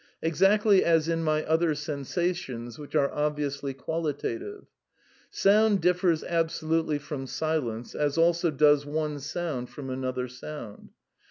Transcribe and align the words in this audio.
Exactly 0.23 0.83
as 0.83 1.07
in 1.07 1.23
my 1.23 1.43
other 1.45 1.75
sensations 1.75 2.79
which 2.79 2.95
are 2.95 3.11
obviously 3.13 3.71
qualitative." 3.71 4.65
Sound 5.29 5.79
differs 5.79 6.23
absolutely 6.23 6.97
from 6.97 7.27
silence, 7.27 7.93
as 7.93 8.17
also 8.17 8.49
does 8.49 8.83
one 8.83 9.19
sound 9.19 9.69
from 9.69 9.91
another 9.91 10.27
sound. 10.27 10.89